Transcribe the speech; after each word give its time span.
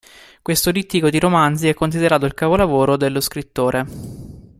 Questo 0.41 0.71
dittico 0.71 1.11
di 1.11 1.19
romanzi 1.19 1.67
è 1.67 1.75
considerato 1.75 2.25
il 2.25 2.33
capolavoro 2.33 2.97
dello 2.97 3.21
scrittore. 3.21 3.85